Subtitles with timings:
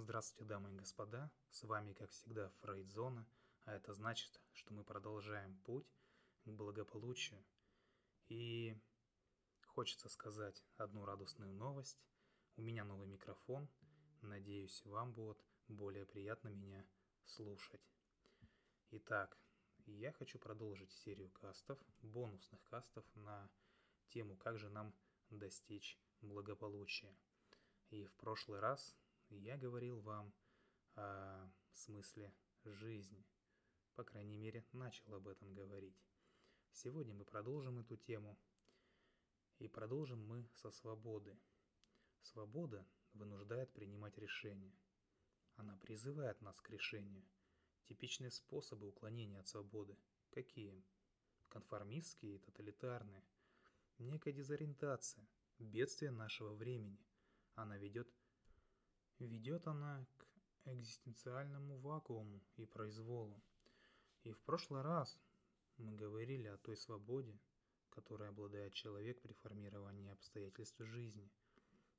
[0.00, 3.26] Здравствуйте, дамы и господа, с вами, как всегда, Фрейдзона,
[3.64, 5.92] а это значит, что мы продолжаем путь
[6.44, 7.44] к благополучию.
[8.28, 8.80] И
[9.66, 12.00] хочется сказать одну радостную новость.
[12.56, 13.68] У меня новый микрофон,
[14.22, 16.86] надеюсь, вам будет более приятно меня
[17.24, 17.82] слушать.
[18.92, 19.36] Итак,
[19.86, 23.50] я хочу продолжить серию кастов, бонусных кастов на
[24.10, 24.94] тему, как же нам
[25.30, 27.12] достичь благополучия.
[27.90, 28.96] И в прошлый раз
[29.36, 30.32] я говорил вам
[30.94, 32.32] о смысле
[32.64, 33.24] жизни.
[33.94, 35.96] По крайней мере, начал об этом говорить.
[36.72, 38.38] Сегодня мы продолжим эту тему.
[39.58, 41.36] И продолжим мы со свободы.
[42.22, 44.72] Свобода вынуждает принимать решения.
[45.56, 47.24] Она призывает нас к решению.
[47.86, 49.98] Типичные способы уклонения от свободы.
[50.30, 50.84] Какие?
[51.48, 53.24] Конформистские и тоталитарные.
[53.98, 55.26] Некая дезориентация,
[55.58, 57.04] бедствие нашего времени.
[57.54, 58.08] Она ведет
[59.18, 60.26] Ведет она к
[60.66, 63.42] экзистенциальному вакууму и произволу.
[64.22, 65.18] И в прошлый раз
[65.76, 67.36] мы говорили о той свободе,
[67.90, 71.32] которой обладает человек при формировании обстоятельств жизни.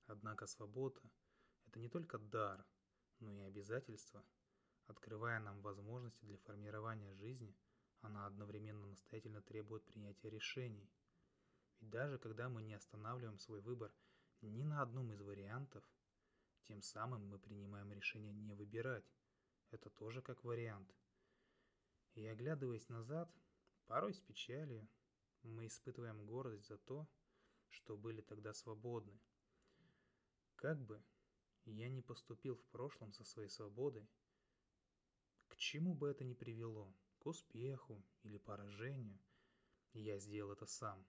[0.08, 1.02] Однако свобода–
[1.68, 2.66] это не только дар,
[3.20, 4.24] но и обязательство.
[4.88, 7.54] Открывая нам возможности для формирования жизни,
[8.00, 10.90] она одновременно настоятельно требует принятия решений.
[11.82, 13.94] Ведь даже когда мы не останавливаем свой выбор
[14.42, 15.84] ни на одном из вариантов–
[16.70, 19.12] тем самым мы принимаем решение не выбирать.
[19.72, 20.96] Это тоже как вариант.
[22.14, 23.28] И оглядываясь назад,
[23.88, 24.88] порой с печалью,
[25.42, 27.08] мы испытываем гордость за то,
[27.70, 29.20] что были тогда свободны.
[30.58, 31.04] Как бы
[31.66, 34.08] я не поступил в прошлом со своей свободой,
[35.48, 39.20] к чему бы это ни привело, к успеху или поражению,
[39.94, 41.04] я сделал это сам,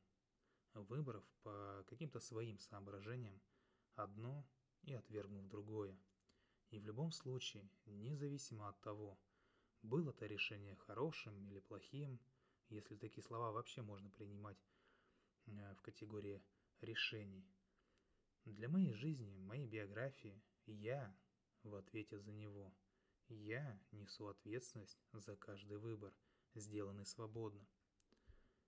[0.73, 3.39] выбрав по каким-то своим соображениям
[3.95, 4.49] одно–
[4.83, 5.97] и отвергнув другое.
[6.71, 9.19] И в любом случае, независимо от того,
[9.83, 12.21] было это решение хорошим или плохим,
[12.69, 14.59] если такие слова вообще можно принимать
[15.47, 16.43] э, в категории
[16.81, 17.45] решений.
[18.45, 21.15] Для моей жизни, моей биографии, я
[21.63, 22.73] в ответе за него.
[23.29, 26.13] Я несу ответственность за каждый выбор,
[26.55, 27.67] сделанный свободно.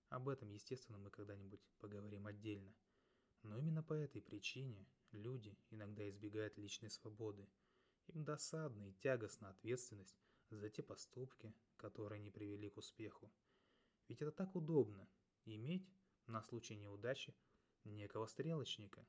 [0.09, 2.75] Об этом, естественно, мы когда-нибудь поговорим отдельно.
[3.43, 7.47] Но именно по этой причине Люди иногда избегают личной свободы.
[8.09, 10.19] Им досадна и тягостна ответственность
[10.50, 13.31] за те поступки, которые не привели к успеху.
[14.09, 15.09] Ведь это так удобно–
[15.45, 15.89] иметь
[16.27, 17.34] на случай неудачи
[17.84, 19.06] некого стрелочника.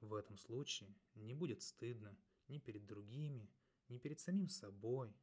[0.00, 2.18] В этом случае не будет стыдно
[2.48, 3.50] ни перед другими,
[3.88, 5.14] ни перед самим собой.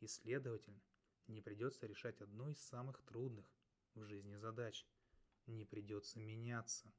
[0.00, 0.82] И, следовательно,
[1.26, 3.50] не придется решать одну из самых трудных
[3.94, 4.86] в жизни задач.
[5.46, 6.92] Не придется меняться.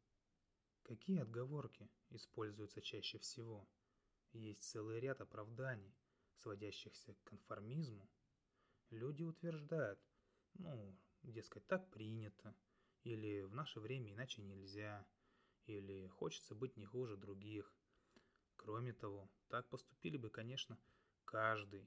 [0.88, 3.68] Какие отговорки используются чаще всего?
[4.32, 5.94] Есть целый ряд оправданий,
[6.36, 8.10] сводящихся к конформизму.
[8.92, 10.00] Люди утверждают,
[10.54, 12.56] ну, дескать, так принято,
[13.04, 15.06] или в наше время иначе нельзя,
[15.66, 17.76] или хочется быть не хуже других.
[18.56, 20.80] Кроме того, так поступили бы, конечно,
[21.26, 21.86] каждый,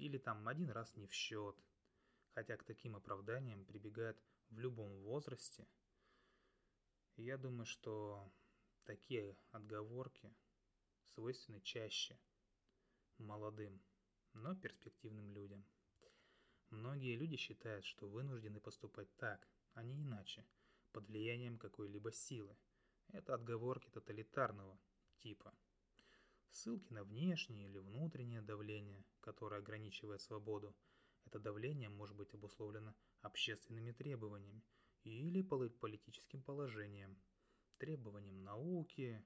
[0.00, 1.56] или там один раз не в счет,
[2.34, 4.20] хотя к таким оправданиям прибегают
[4.50, 5.68] в любом возрасте–
[7.16, 8.30] я думаю, что
[8.84, 10.34] такие отговорки
[11.14, 12.18] свойственны чаще
[13.18, 13.80] молодым,
[14.34, 15.64] но перспективным людям.
[16.70, 20.46] Многие люди считают, что вынуждены поступать так, а не иначе,
[20.92, 22.56] под влиянием какой-либо силы.
[23.08, 24.78] Это отговорки тоталитарного
[25.18, 25.54] типа.
[26.50, 30.76] Ссылки на внешнее или внутреннее давление, которое ограничивает свободу,
[31.24, 34.62] это давление может быть обусловлено общественными требованиями–
[35.06, 37.16] или политическим положением,
[37.78, 39.24] требованием науки,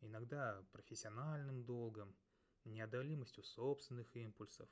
[0.00, 2.14] иногда профессиональным долгом,
[2.64, 4.68] неодолимостью собственных импульсов,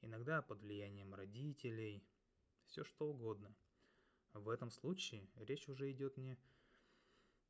[0.00, 2.06] иногда под влиянием родителей,
[2.66, 3.54] все что угодно.
[4.34, 6.38] В этом случае речь уже идет не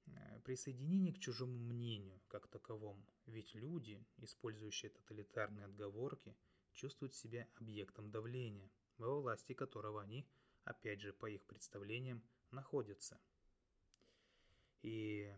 [0.06, 6.35] э, присоединение к чужому мнению как таковому, ведь люди, использующие тоталитарные отговорки,
[6.73, 10.26] чувствуют себя объектом давления, во власти которого они–
[10.64, 13.20] опять же, по их представлениям, находятся.
[14.82, 15.35] И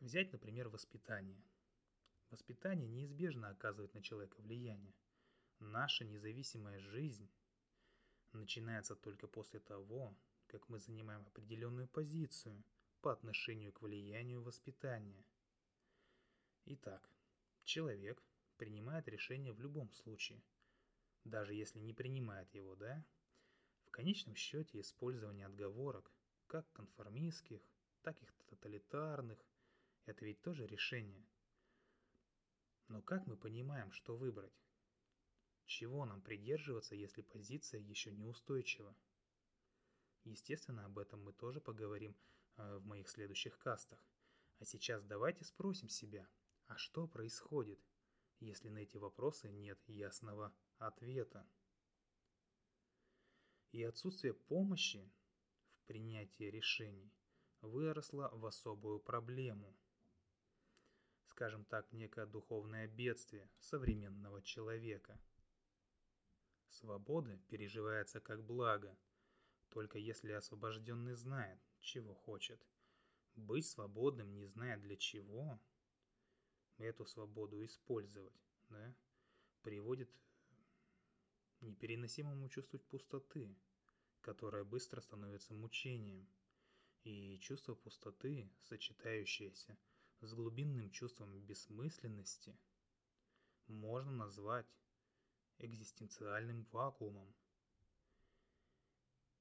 [0.00, 1.42] взять, например, воспитание.
[2.30, 4.94] Воспитание неизбежно оказывает на человека влияние.
[5.58, 7.28] Наша независимая жизнь
[8.32, 10.16] начинается только после того,
[10.46, 12.64] как мы занимаем определенную позицию
[13.00, 15.24] по отношению к влиянию воспитания.
[16.66, 17.08] Итак,
[17.64, 18.22] человек
[18.56, 20.42] принимает решение в любом случае,
[21.24, 23.04] даже если не принимает его, да?
[23.90, 26.12] В конечном счете использование отговорок,
[26.46, 27.60] как конформистских,
[28.02, 29.44] так и тоталитарных,
[30.06, 31.26] это ведь тоже решение.
[32.86, 34.62] Но как мы понимаем, что выбрать?
[35.66, 38.96] Чего нам придерживаться, если позиция еще не устойчива?
[40.22, 42.16] Естественно, об этом мы тоже поговорим
[42.58, 44.06] э, в моих следующих кастах.
[44.60, 46.28] А сейчас давайте спросим себя,
[46.66, 47.84] а что происходит,
[48.38, 51.44] если на эти вопросы нет ясного ответа?
[53.72, 55.10] И отсутствие помощи
[55.74, 57.12] в принятии решений
[57.60, 59.76] выросло в особую проблему.
[61.26, 65.20] Скажем так, некое духовное бедствие современного человека.
[66.68, 68.96] Свобода переживается как благо–
[69.70, 72.60] только если освобожденный знает, чего хочет.
[73.36, 75.60] Быть свободным, не зная для чего,
[76.76, 78.34] эту свободу использовать,
[78.68, 78.94] да,
[79.62, 80.10] приводит
[81.60, 83.56] непереносимому чувству пустоты,
[84.20, 86.28] которое быстро становится мучением.
[87.04, 89.78] И чувство пустоты, сочетающееся
[90.20, 92.56] с глубинным чувством бессмысленности,
[93.68, 94.66] можно назвать
[95.58, 97.32] экзистенциальным вакуумом,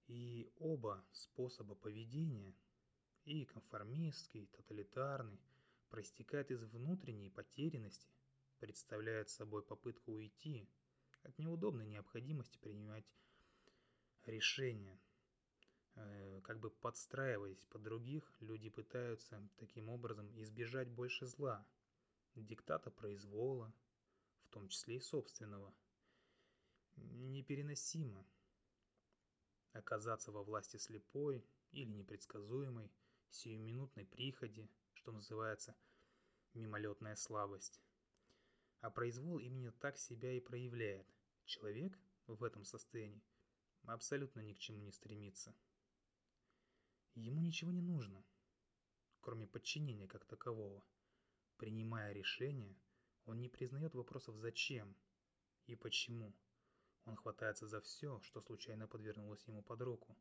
[0.07, 2.55] и оба способа поведения,
[3.25, 5.39] и конформистский, и тоталитарный,
[5.89, 8.07] проистекают из внутренней потерянности,
[8.59, 10.67] представляют собой попытку уйти
[11.23, 13.13] от неудобной необходимости принимать
[14.25, 14.99] решения.
[15.95, 21.65] Э, как бы подстраиваясь под других, люди пытаются таким образом избежать больше зла,
[22.35, 23.73] диктата произвола,
[24.45, 25.73] в том числе и собственного.
[26.95, 28.25] Непереносимо
[29.73, 32.91] оказаться во власти слепой или непредсказуемой,
[33.29, 35.75] сиюминутной приходи, что называется
[36.53, 37.79] мимолетная слабость.
[38.81, 41.07] А произвол именно так себя и проявляет.
[41.45, 43.23] Человек в этом состоянии
[43.83, 45.55] абсолютно ни к чему не стремится.
[47.15, 48.23] Ему ничего не нужно,
[49.21, 50.85] кроме подчинения как такового.
[51.57, 52.77] Принимая решение,
[53.25, 54.95] он не признает вопросов «зачем»
[55.65, 56.33] и «почему»,
[57.09, 60.15] он хватается за все, что случайно подвернулось ему под руку.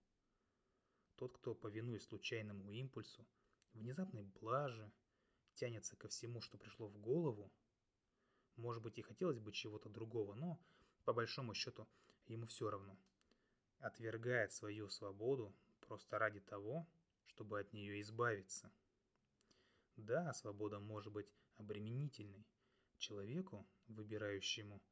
[1.16, 3.26] Тот, кто, повинуясь случайному импульсу,
[3.74, 4.90] внезапной блаже,
[5.54, 7.52] тянется ко всему, что пришло в голову,
[8.58, 10.60] может быть и хотелось бы чего-то другого, но,
[11.04, 11.88] по большому счету,
[12.26, 12.96] ему все равно.
[13.78, 16.86] Отвергает свою свободу просто ради того,
[17.26, 18.70] чтобы от нее избавиться.
[19.96, 22.44] Да, свобода может быть обременительной
[22.98, 24.82] человеку, выбирающему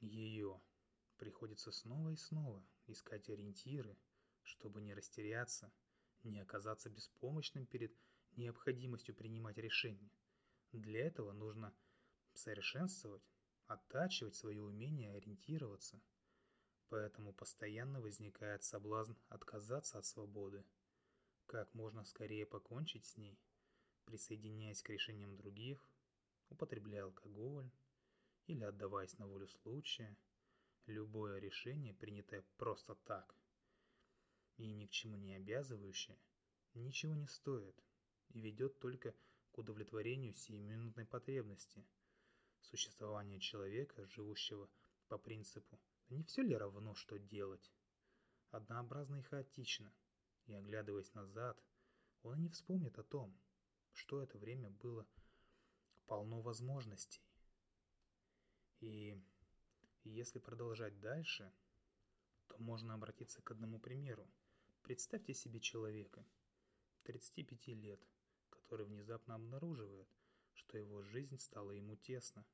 [0.00, 0.60] ее
[1.22, 3.96] Приходится снова и снова искать ориентиры,
[4.42, 5.72] чтобы не растеряться,
[6.24, 7.94] не оказаться беспомощным перед
[8.34, 10.10] необходимостью принимать решения.
[10.72, 11.72] Для этого нужно
[12.36, 13.22] совершенствовать,
[13.66, 16.00] оттачивать свое умение ориентироваться.
[16.88, 20.64] Поэтому постоянно возникает соблазн отказаться от свободы.
[21.46, 23.38] Как можно скорее покончить с ней,
[24.04, 25.88] присоединяясь к решениям других,
[26.48, 27.70] употребляя алкоголь
[28.46, 30.16] или отдаваясь на волю случая–
[30.86, 33.36] Любое решение, принятое просто так
[34.56, 36.18] и ни к чему не обязывающее,
[36.74, 37.80] ничего не стоит
[38.30, 39.14] и ведет только
[39.52, 41.86] к удовлетворению сиюминутной потребности.
[42.62, 44.68] Существование человека, живущего
[45.08, 45.78] по принципу
[46.08, 47.72] «не все ли равно, что делать?»
[48.50, 49.92] однообразно и хаотично,
[50.46, 51.62] и оглядываясь назад,
[52.22, 53.36] он и не вспомнит о том,
[53.92, 55.06] что это время было
[56.06, 57.22] полно возможностей.
[58.80, 59.18] И
[60.04, 61.52] если продолжать дальше,
[62.48, 64.28] то можно обратиться к одному примеру.
[64.82, 66.24] Представьте себе человека,
[67.04, 68.00] 35 лет,
[68.50, 70.08] который внезапно обнаруживает,
[70.54, 72.44] что его жизнь стала ему тесно.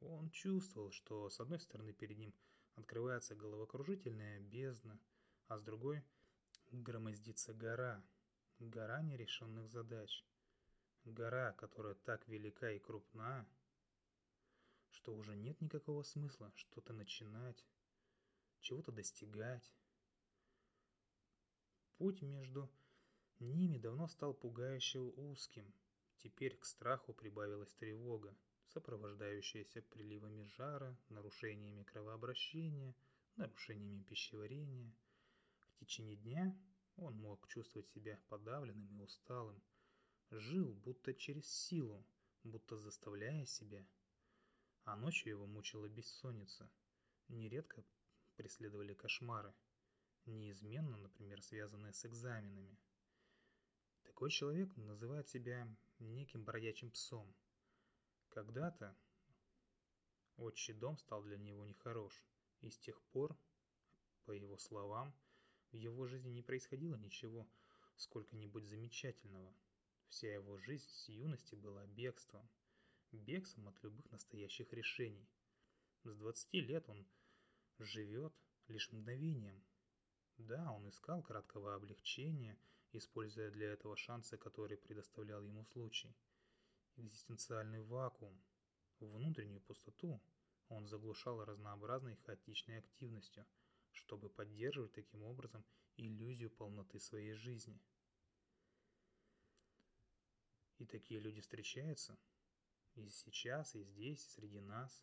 [0.00, 2.34] Он чувствовал, что с одной стороны перед ним
[2.74, 4.98] открывается головокружительная бездна,
[5.46, 6.04] а с другой
[6.70, 8.04] громоздится гора,
[8.58, 10.24] гора нерешенных задач.
[11.04, 13.48] Гора, которая так велика и крупна,
[14.90, 17.64] что уже нет никакого смысла что-то начинать,
[18.60, 19.72] чего-то достигать.
[21.96, 22.70] Путь между
[23.38, 25.72] ними давно стал пугающе узким.
[26.18, 32.94] Теперь к страху прибавилась тревога, сопровождающаяся приливами жара, нарушениями кровообращения,
[33.36, 34.92] нарушениями пищеварения.
[35.68, 36.56] В течение дня
[36.96, 39.62] он мог чувствовать себя подавленным и усталым,
[40.30, 42.04] жил будто через силу,
[42.42, 43.86] будто заставляя себя–
[44.88, 46.70] а ночью его мучила бессонница.
[47.28, 47.84] Нередко
[48.36, 49.52] преследовали кошмары,
[50.24, 52.74] неизменно, например, связанные с экзаменами.
[54.04, 55.68] Такой человек называет себя
[55.98, 57.34] неким бродячим псом.
[58.28, 58.96] Когда-то
[60.36, 62.24] отчий дом стал для него нехорош,
[62.60, 63.36] и с тех пор,
[64.24, 65.14] по его словам,
[65.72, 67.48] в его жизни не происходило ничего
[67.96, 69.54] сколько-нибудь замечательного.
[70.08, 72.48] Вся его жизнь с юности была бегством,
[73.12, 75.28] бегством от любых настоящих решений.
[76.04, 77.06] С 20 лет он
[77.78, 78.32] живет
[78.68, 79.62] лишь мгновением.
[80.38, 82.58] Да, он искал краткого облегчения,
[82.92, 86.14] используя для этого шансы, которые предоставлял ему случай.
[86.96, 88.40] Экзистенциальный вакуум,
[89.00, 90.20] внутреннюю пустоту
[90.68, 93.46] он заглушал разнообразной хаотичной активностью,
[93.92, 95.64] чтобы поддерживать таким образом
[95.96, 97.80] иллюзию полноты своей жизни.
[100.78, 102.18] И такие люди встречаются
[102.94, 105.02] и сейчас, и здесь, и среди нас.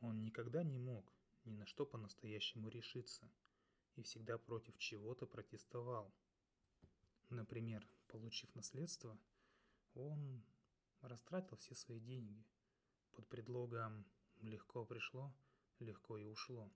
[0.00, 1.12] Он никогда не мог
[1.44, 3.30] ни на что по-настоящему решиться
[3.96, 6.14] и всегда против чего-то протестовал.
[7.30, 9.18] Например, получив наследство,
[9.94, 10.44] он
[11.00, 12.44] растратил все свои деньги
[13.12, 14.06] под предлогом
[14.42, 15.34] «легко пришло,
[15.80, 16.70] легко и ушло».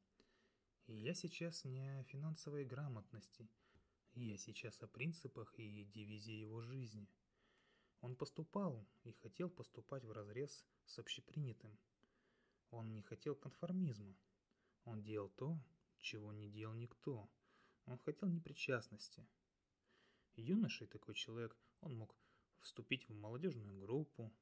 [0.87, 3.49] И я сейчас не о финансовой грамотности,
[4.15, 7.07] я сейчас о принципах и дивизии его жизни.
[8.00, 11.79] Он поступал и хотел поступать в разрез с общепринятым.
[12.71, 14.17] Он не хотел конформизма.
[14.85, 15.61] Он делал то,
[16.00, 17.28] чего не делал никто.
[17.87, 19.26] Он хотел непричастности.
[20.37, 22.14] Юношей такой человек, он мог
[22.61, 24.33] вступить в молодежную группу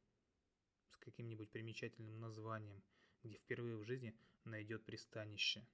[0.89, 2.83] с каким-нибудь примечательным названием,
[3.23, 5.67] где впервые в жизни найдет пристанище.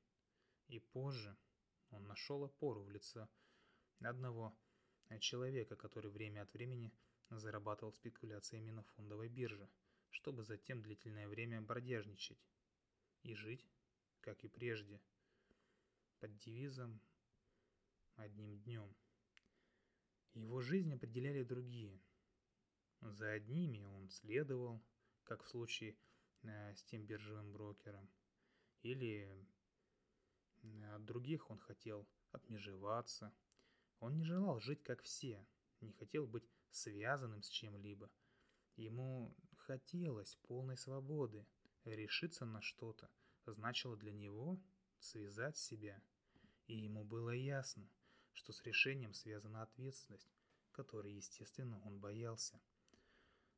[0.68, 1.36] И позже
[1.90, 3.28] он нашел опору в лице
[4.00, 4.56] одного
[5.20, 6.92] человека, который время от времени
[7.30, 9.68] зарабатывал спекуляциями на фондовой бирже,
[10.10, 12.38] чтобы затем длительное время бродяжничать
[13.22, 13.66] и жить,
[14.20, 15.00] как и прежде,
[16.25, 17.02] под девизом
[18.14, 18.97] «одним днем».
[20.33, 22.00] Его жизнь определяли другие.
[23.02, 24.83] За одними он следовал,
[25.25, 25.99] как в случае
[26.45, 28.11] э, с тем биржевым брокером,
[28.81, 29.47] или
[30.62, 33.31] э, от других он хотел отмежеваться.
[33.99, 35.47] Он не желал жить как все,
[35.83, 38.11] не хотел быть связанным с чем-либо.
[38.76, 41.47] Ему хотелось полной свободы.
[41.85, 43.11] Решиться на что-то
[43.45, 44.59] значило для него
[44.99, 46.02] связать себя.
[46.66, 47.88] И ему было ясно,
[48.33, 50.35] что с решением связана ответственность,
[50.73, 52.61] которой, естественно, он боялся.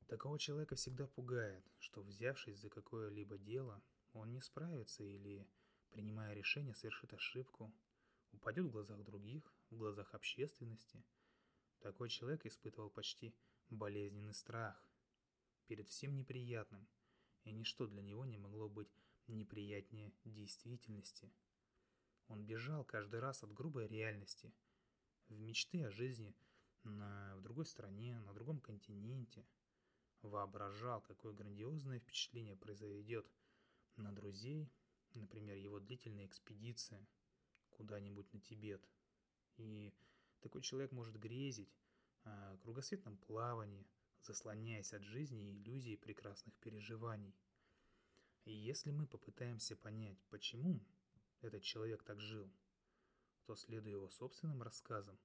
[0.06, 3.82] Такого человека всегда пугает, что взявшись за какое-либо дело,
[4.12, 5.46] он не справится или,
[5.90, 7.72] принимая решение, совершит ошибку,
[8.32, 11.04] упадет в глазах других, в глазах общественности–
[11.80, 13.34] такой человек испытывал почти
[13.70, 14.76] болезненный страх
[15.66, 16.88] перед всем неприятным,
[17.44, 18.92] и ничто для него не могло быть
[19.28, 21.32] неприятнее действительности.
[22.28, 24.52] Он бежал каждый раз от грубой реальности,
[25.28, 26.34] в мечты о жизни
[26.82, 29.44] на, в другой стране, на другом континенте.
[30.22, 33.30] Воображал, какое грандиозное впечатление произойдет
[33.96, 34.72] на друзей,
[35.14, 37.06] например, его длительная экспедиция
[37.70, 38.88] куда-нибудь на Тибет.
[39.56, 39.94] И
[40.40, 41.76] такой человек может грезить
[42.24, 43.86] о кругосветном плавании,
[44.22, 47.34] заслоняясь от жизни и иллюзий прекрасных переживаний.
[48.44, 50.80] И если мы попытаемся понять, почему
[51.40, 52.50] этот человек так жил,
[53.44, 55.18] то, следуя его собственным рассказам,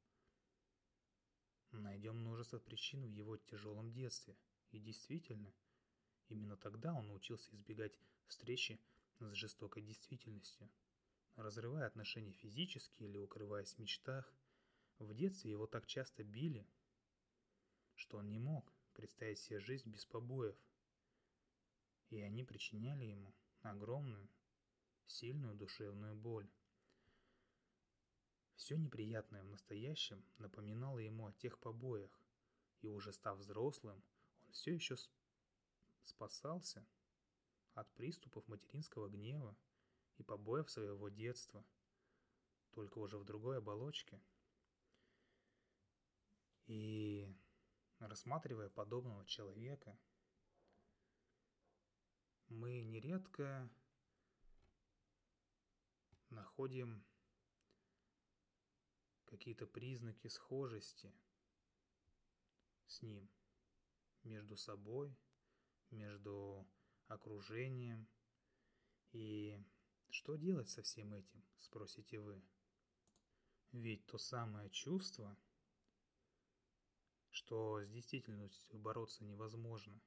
[1.72, 4.38] найдем множество причин в его тяжелом детстве.
[4.72, 5.54] И действительно,
[6.30, 8.80] именно тогда он научился избегать встречи
[9.20, 10.70] с жестокой действительностью,
[11.36, 14.34] разрывая отношения физически или укрываясь в мечтах–
[15.02, 16.68] в детстве его так часто били,
[17.96, 20.56] что он не мог представить себе жизнь без побоев.
[22.10, 24.30] И они причиняли ему огромную,
[25.08, 26.50] сильную душевную боль.
[28.56, 32.22] Все неприятное в настоящем напоминало ему о тех побоях,
[32.82, 34.04] и уже став взрослым,
[34.46, 34.96] он все еще
[36.04, 36.86] спасался
[37.74, 39.56] от приступов материнского гнева
[40.18, 41.66] и побоев своего детства,
[42.72, 44.22] только уже в другой оболочке–
[46.72, 47.28] и
[48.00, 49.98] рассматривая подобного человека,
[52.48, 53.70] мы нередко
[56.32, 57.06] находим
[59.26, 61.14] какие-то признаки схожести
[62.88, 63.30] с ним
[64.24, 65.16] между собой,
[65.90, 66.68] между
[67.08, 68.08] окружением.
[69.12, 69.58] И
[70.10, 72.42] что делать со всем этим, спросите вы?
[73.72, 75.38] Ведь то самое чувство–
[77.32, 80.00] что с действительностью бороться невозможно.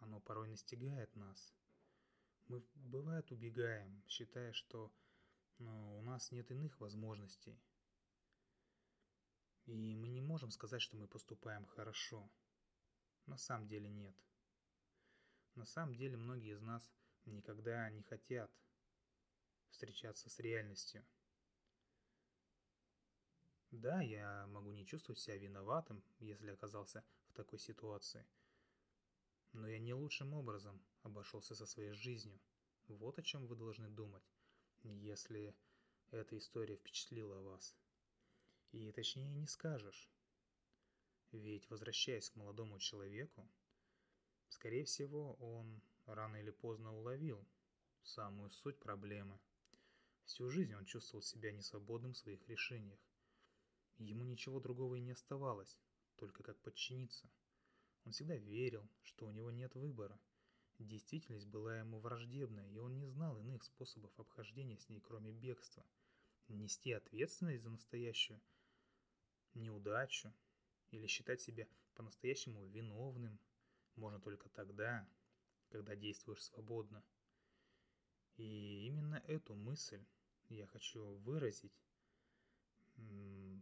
[0.00, 1.54] Оно порой настигает нас.
[2.48, 4.92] Мы, бывает, убегаем, считая, что
[5.58, 7.60] ну, у нас нет иных возможностей.
[9.66, 12.30] И мы не можем сказать, что мы поступаем хорошо.
[13.26, 14.16] На самом деле нет.
[15.54, 16.90] На самом деле многие из нас
[17.26, 18.50] никогда не хотят
[19.70, 21.04] встречаться с реальностью–
[23.70, 28.26] да, я могу не чувствовать себя виноватым, если оказался в такой ситуации.
[29.52, 32.40] Но я не лучшим образом обошелся со своей жизнью.
[32.86, 34.22] Вот о чем вы должны думать,
[34.82, 35.54] если
[36.10, 37.76] эта история впечатлила вас.
[38.72, 40.10] И точнее не скажешь.
[41.32, 43.48] Ведь, возвращаясь к молодому человеку,
[44.48, 47.46] скорее всего, он рано или поздно уловил
[48.02, 49.38] самую суть проблемы.
[50.24, 53.00] Всю жизнь он чувствовал себя несвободным в своих решениях.
[53.98, 55.76] Ему ничего другого и не оставалось,
[56.16, 57.28] только как подчиниться.
[58.04, 60.18] Он всегда верил, что у него нет выбора.
[60.78, 65.84] Действительность была ему враждебна, и он не знал иных способов обхождения с ней, кроме бегства.
[66.46, 68.40] Нести ответственность за настоящую
[69.54, 70.32] неудачу
[70.90, 73.38] или считать себя по-настоящему виновным
[73.96, 75.06] можно только тогда,
[75.68, 77.02] когда действуешь свободно.
[78.36, 80.04] И именно эту мысль
[80.48, 81.82] я хочу выразить,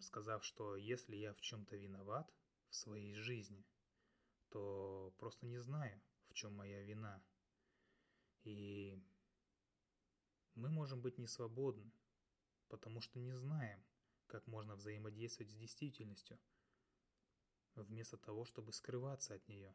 [0.02, 2.30] сказав, что если я в чем-то виноват
[2.68, 3.64] в своей жизни,
[4.50, 6.00] то просто не знаю,
[6.36, 7.22] чем моя вина.
[8.44, 9.02] И
[10.54, 11.90] мы можем быть не свободны,
[12.68, 13.82] потому что не знаем,
[14.26, 16.38] как можно взаимодействовать с действительностью,
[17.74, 19.74] вместо того, чтобы скрываться от нее.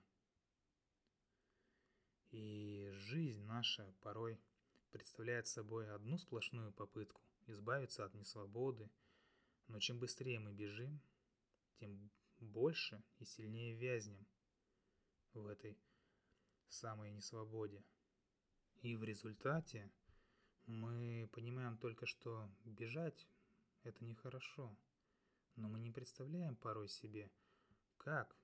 [2.30, 4.40] И жизнь наша порой
[4.92, 8.90] представляет собой одну сплошную попытку избавиться от несвободы,
[9.68, 11.02] но чем быстрее мы бежим,
[11.80, 14.26] тем больше и сильнее вязнем
[15.34, 15.78] в этой
[16.74, 17.84] самой несвободе.
[18.82, 19.92] И в результате
[20.66, 23.28] мы понимаем только, что бежать–
[23.84, 24.76] это нехорошо,
[25.56, 27.32] но мы не представляем порой себе,
[27.98, 28.36] как,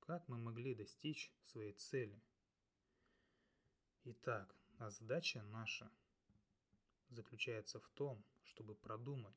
[0.00, 2.20] как мы могли достичь своей цели–
[4.08, 5.90] Итак, а задача наша
[7.08, 9.34] заключается в том, чтобы продумать,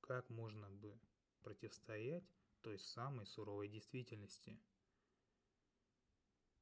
[0.00, 0.98] как можно бы
[1.42, 2.24] противостоять
[2.62, 4.58] той самой суровой действительности.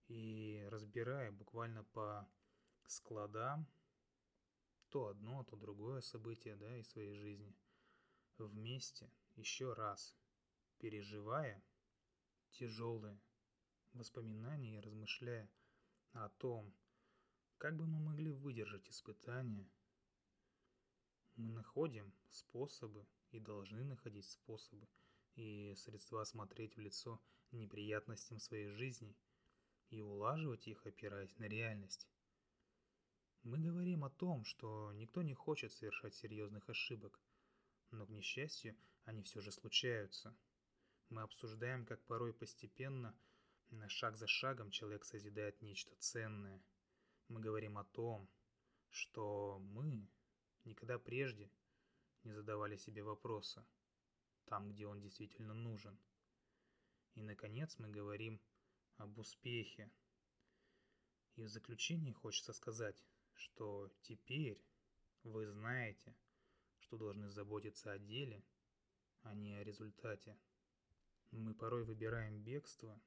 [0.09, 2.29] И разбирая буквально по
[2.87, 3.67] складам
[4.91, 7.57] то одно, то другое событие да, из своей жизни,
[8.39, 10.15] вместе еще раз
[10.79, 11.65] переживая
[12.53, 13.21] тяжелые
[13.93, 15.51] воспоминания и размышляя
[16.13, 16.73] о том,
[17.59, 19.69] как бы мы могли выдержать испытания?
[21.37, 24.87] Мы находим способы и должны находить способы
[25.35, 29.17] и средства смотреть в лицо неприятностям своей жизни
[29.95, 32.09] и улаживать их, опираясь на реальность.
[33.43, 37.21] Мы говорим о том, что никто не хочет совершать серьезных ошибок,
[37.91, 40.37] но, к несчастью, они все же случаются.
[41.11, 43.15] Мы обсуждаем, как порой постепенно,
[43.89, 46.63] шаг за шагом, человек созидает нечто ценное–
[47.29, 48.29] мы говорим о том,
[48.91, 50.07] что мы
[50.65, 51.51] никогда прежде
[52.23, 53.67] не задавали себе вопроса
[54.45, 55.99] там, где он действительно нужен.
[57.15, 58.41] И, наконец, мы говорим
[58.97, 59.91] об успехе.
[61.37, 63.05] И в заключении хочется сказать,
[63.35, 64.65] что теперь
[65.23, 66.17] вы знаете,
[66.79, 68.45] что должны заботиться о деле,
[69.23, 70.39] а не о результате.
[71.31, 73.01] Мы порой выбираем бегство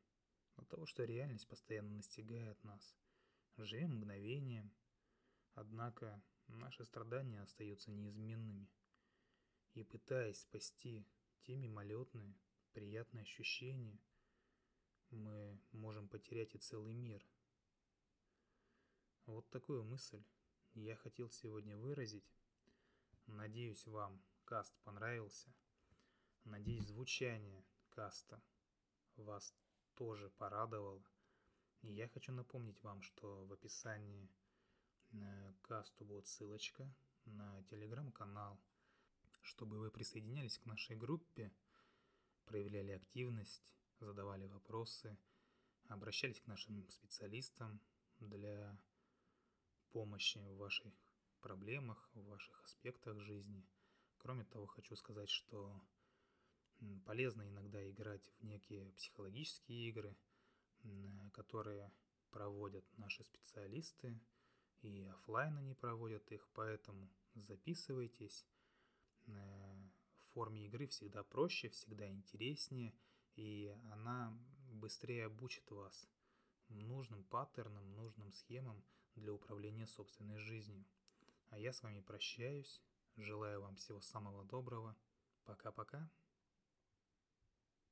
[0.55, 2.95] от того, что реальность постоянно настигает нас–
[3.59, 4.71] Живем мгновением,
[5.53, 8.69] однако наши страдания остаются неизменными.
[9.73, 11.03] И пытаясь спасти
[11.41, 12.35] те мимолетные,
[12.73, 13.99] приятные ощущения,
[15.11, 17.25] мы можем потерять и целый мир.
[19.25, 20.23] Вот такую мысль
[20.73, 22.31] я хотел сегодня выразить.
[23.25, 25.53] Надеюсь, вам каст понравился.
[26.43, 28.41] Надеюсь, звучание каста
[29.17, 29.53] вас
[29.95, 31.03] тоже порадовало.
[31.81, 34.29] И я хочу напомнить вам, что в описании
[35.11, 36.93] э, касту будет ссылочка
[37.25, 38.59] на телеграм-канал,
[39.41, 41.51] чтобы вы присоединялись к нашей группе,
[42.45, 43.73] проявляли активность,
[44.05, 45.17] задавали вопросы,
[45.87, 47.81] обращались к нашим специалистам
[48.19, 48.77] для
[49.91, 50.93] помощи в ваших
[51.41, 53.65] проблемах, в ваших аспектах жизни.
[54.17, 55.81] Кроме того, хочу сказать, что
[57.05, 60.15] полезно иногда играть в некие психологические игры–
[61.33, 61.91] которые
[62.31, 64.19] проводят наши специалисты,
[64.81, 68.45] и офлайн они проводят их, поэтому записывайтесь.
[69.27, 69.31] Э,
[70.17, 72.93] в форме игры всегда проще, всегда интереснее,
[73.37, 74.37] и она
[74.71, 76.09] быстрее обучит вас
[76.69, 78.83] нужным паттернам, нужным схемам
[79.15, 80.83] для управления собственной жизнью.
[81.49, 82.83] А я с вами прощаюсь,
[83.15, 84.97] желаю вам всего самого доброго.
[85.45, 86.09] Пока-пока.